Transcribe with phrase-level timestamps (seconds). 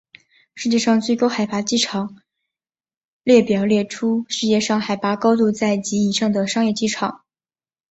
[0.55, 2.17] 世界最高海拔机场
[3.23, 7.23] 列表列出世界上海拔高度在及以上的商业机场。